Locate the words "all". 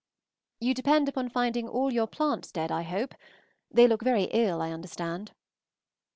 1.67-1.93